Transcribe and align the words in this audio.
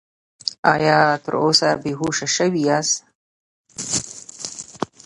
ایا 0.73 0.99
تر 1.23 1.33
اوسه 1.43 1.69
بې 1.81 1.91
هوښه 1.99 2.27
شوي 2.35 2.61
یاست؟ 2.69 2.97